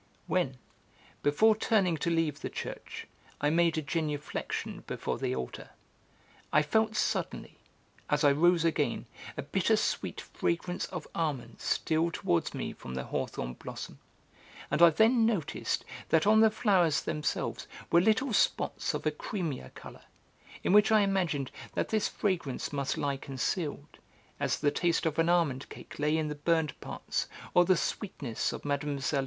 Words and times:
When, 0.25 0.57
before 1.21 1.55
turning 1.55 1.95
to 1.97 2.09
leave 2.09 2.39
the 2.41 2.49
church, 2.49 3.05
I 3.39 3.51
made 3.51 3.77
a 3.77 3.83
genuflection 3.83 4.83
before 4.87 5.19
the 5.19 5.35
altar, 5.35 5.69
I 6.51 6.63
felt 6.63 6.95
suddenly, 6.95 7.59
as 8.09 8.23
I 8.23 8.31
rose 8.31 8.65
again, 8.65 9.05
a 9.37 9.43
bitter 9.43 9.77
sweet 9.77 10.19
fragrance 10.19 10.87
of 10.87 11.07
almonds 11.13 11.61
steal 11.65 12.09
towards 12.09 12.55
me 12.55 12.73
from 12.73 12.95
the 12.95 13.03
hawthorn 13.03 13.53
blossom, 13.53 13.99
and 14.71 14.81
I 14.81 14.89
then 14.89 15.23
noticed 15.23 15.85
that 16.09 16.25
on 16.25 16.39
the 16.39 16.49
flowers 16.49 17.03
themselves 17.03 17.67
were 17.91 18.01
little 18.01 18.33
spots 18.33 18.95
of 18.95 19.05
a 19.05 19.11
creamier 19.11 19.69
colour, 19.75 20.05
in 20.63 20.73
which 20.73 20.91
I 20.91 21.01
imagined 21.01 21.51
that 21.75 21.89
this 21.89 22.07
fragrance 22.07 22.73
must 22.73 22.97
lie 22.97 23.17
concealed, 23.17 23.99
as 24.39 24.57
the 24.57 24.71
taste 24.71 25.05
of 25.05 25.19
an 25.19 25.29
almond 25.29 25.69
cake 25.69 25.99
lay 25.99 26.17
in 26.17 26.27
the 26.27 26.33
burned 26.33 26.81
parts, 26.81 27.27
or 27.53 27.65
the 27.65 27.77
sweetness 27.77 28.51
of 28.51 28.65
Mlle. 28.65 28.97